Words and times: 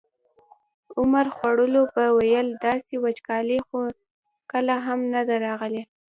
عمر 0.99 1.25
خوړلو 1.35 1.83
به 1.93 2.05
ویل 2.17 2.47
داسې 2.67 2.93
وچکالي 3.03 3.59
خو 3.67 3.79
کله 4.51 4.75
هم 4.85 4.99
نه 5.13 5.21
ده 5.27 5.35
راغلې. 5.45 5.81